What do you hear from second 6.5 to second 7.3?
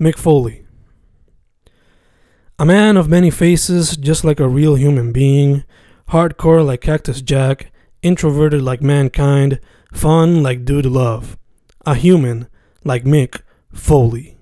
like Cactus